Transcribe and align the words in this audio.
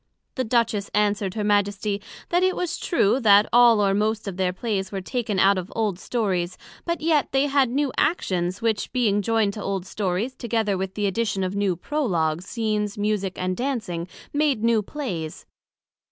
The 0.33 0.43
Duchess 0.43 0.89
answered 0.95 1.35
Her 1.35 1.43
Majesty, 1.43 2.01
That 2.29 2.41
it 2.41 2.55
was 2.55 2.79
true, 2.79 3.19
that 3.19 3.47
all 3.53 3.79
or 3.85 3.93
most 3.93 4.27
of 4.27 4.35
their 4.35 4.51
Plays 4.51 4.91
were 4.91 4.99
taken 4.99 5.37
out 5.37 5.59
of 5.59 5.71
old 5.75 5.99
Stories; 5.99 6.57
but 6.85 7.01
yet 7.01 7.31
they 7.31 7.45
had 7.45 7.69
new 7.69 7.93
Actions, 7.99 8.63
which 8.63 8.91
being 8.93 9.21
joined 9.21 9.53
to 9.53 9.61
old 9.63 9.85
Stories, 9.85 10.33
together 10.33 10.75
with 10.75 10.95
the 10.95 11.05
addition 11.05 11.43
of 11.43 11.55
new 11.55 11.75
Prologues, 11.75 12.47
Scenes, 12.47 12.97
Musick 12.97 13.37
and 13.39 13.55
Dancing, 13.55 14.07
made 14.33 14.63
new 14.63 14.81
Plays. 14.81 15.45